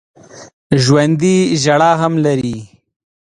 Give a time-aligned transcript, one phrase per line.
[0.83, 2.55] ژوندي ژړا هم لري